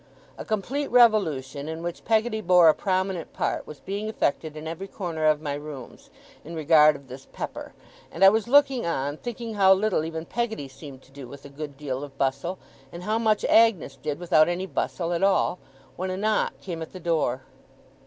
[0.35, 4.87] A complete revolution, in which Peggotty bore a prominent part, was being effected in every
[4.87, 6.09] corner of my rooms,
[6.43, 7.73] in regard of this pepper;
[8.11, 11.49] and I was looking on, thinking how little even Peggotty seemed to do with a
[11.49, 12.57] good deal of bustle,
[12.91, 15.59] and how much Agnes did without any bustle at all,
[15.97, 17.43] when a knock came at the door.